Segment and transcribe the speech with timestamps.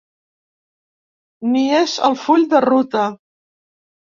[1.49, 3.05] Ni és el full de ruta.